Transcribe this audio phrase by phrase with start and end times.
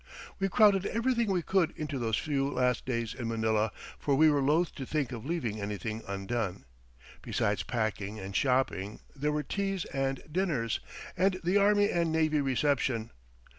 [0.39, 4.41] We crowded everything we could into those few last days in Manila, for we were
[4.41, 6.65] loath to think of leaving anything undone.
[7.21, 10.79] Besides packing and shopping, there were teas and dinners,
[11.15, 13.11] and the army and navy reception.